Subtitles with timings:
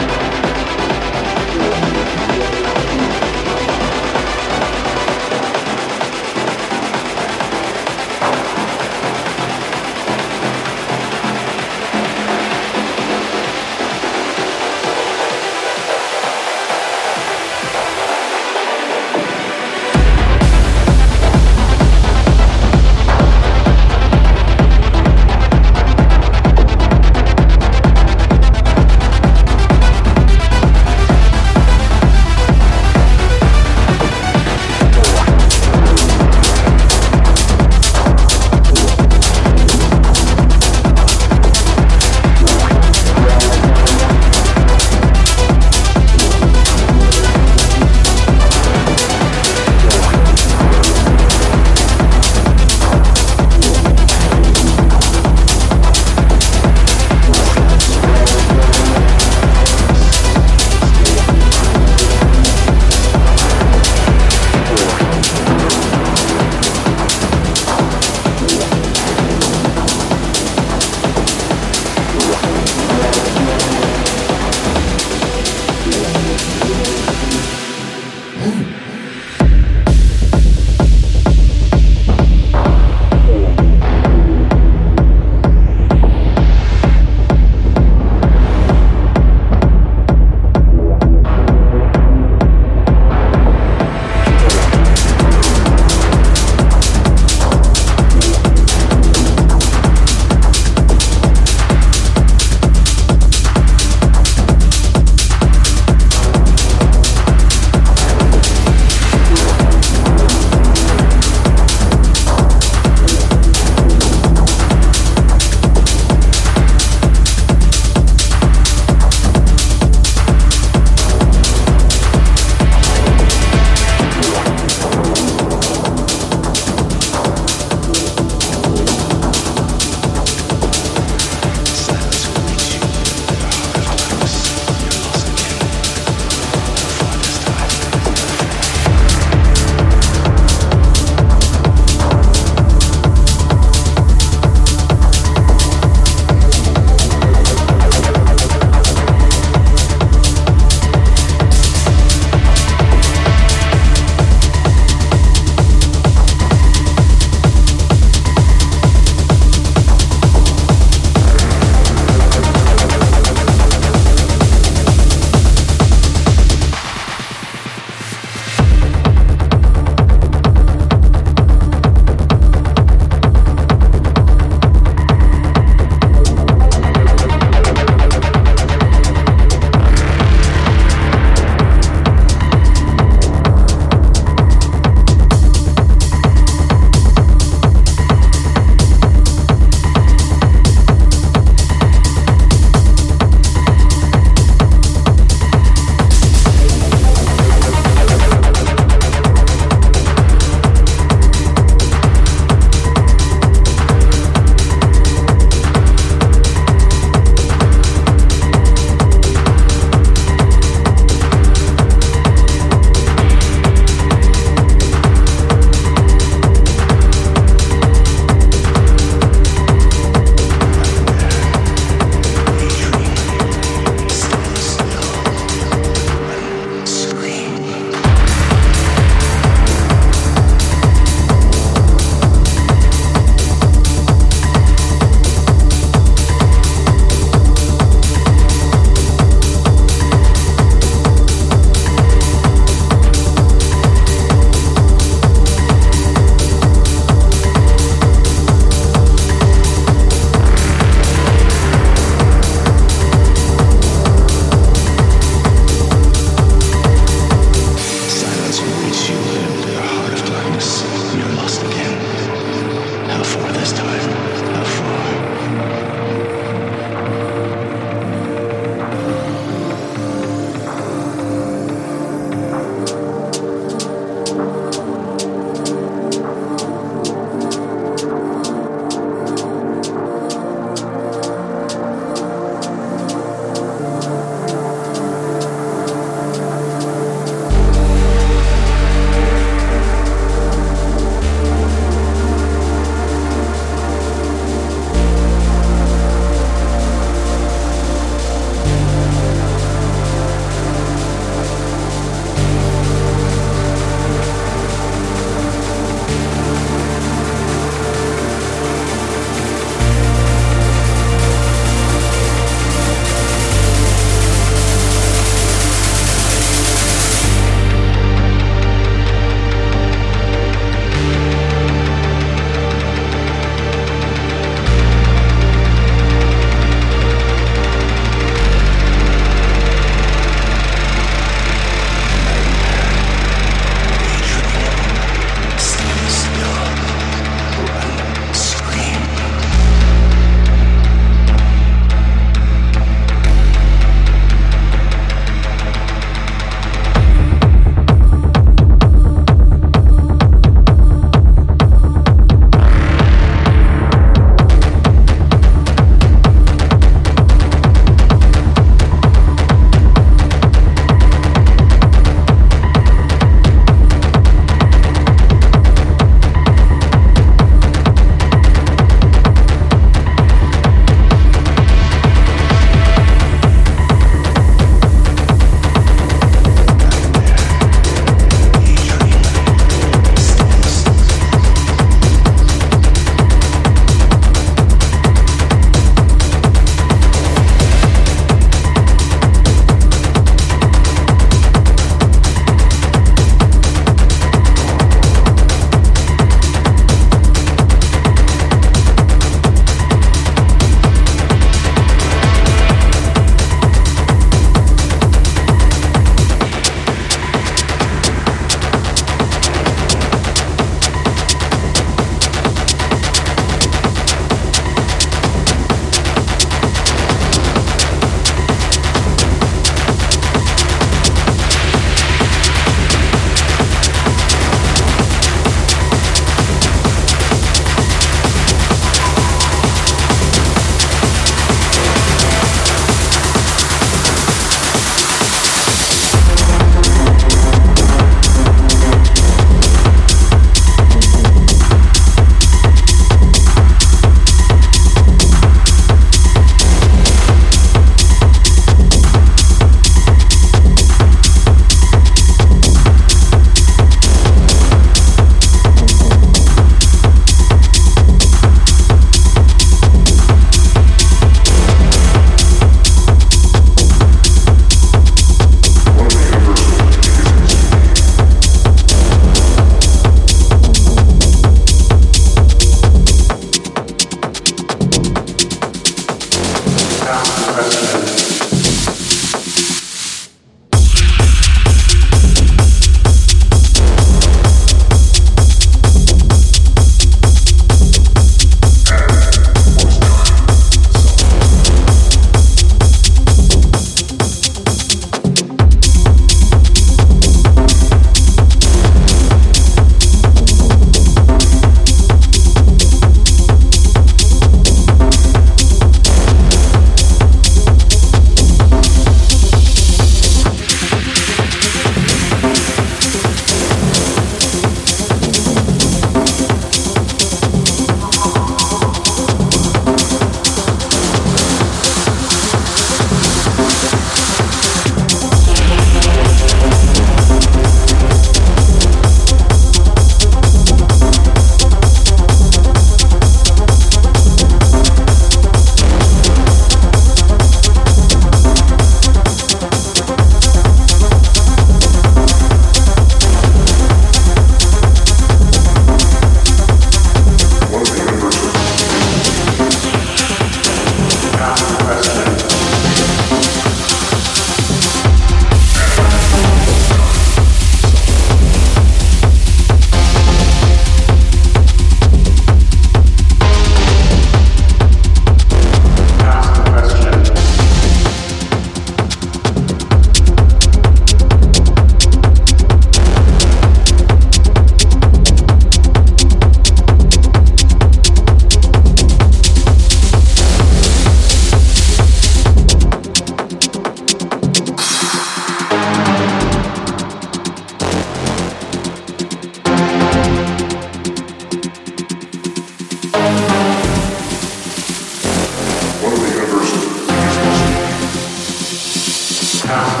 [599.71, 600.00] time.